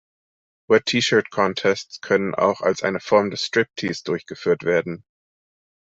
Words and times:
Wet-T-Shirt-Contests 0.67 2.01
können 2.01 2.33
auch 2.33 2.61
als 2.61 2.81
eine 2.81 2.99
Form 2.99 3.29
des 3.29 3.43
Striptease 3.43 4.01
durchgeführt 4.03 4.63
werden. 4.63 5.03